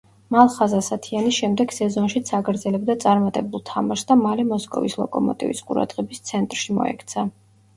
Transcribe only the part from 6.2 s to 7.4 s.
ცენტრში მოექცა.